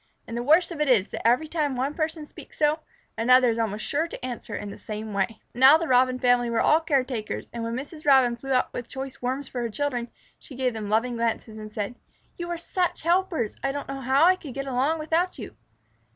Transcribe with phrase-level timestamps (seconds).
[0.25, 2.79] And the worst of it is that every time one person speaks so,
[3.19, 5.39] another is almost sure to answer in the same way.
[5.53, 8.03] Now the Robin family were all caretakers, and when Mrs.
[8.03, 10.09] Robin flew up with choice Worms for her children,
[10.39, 11.93] she gave them loving glances, and said,
[12.35, 13.57] "You are such helpers!
[13.61, 15.55] I don't know how I could get along without you."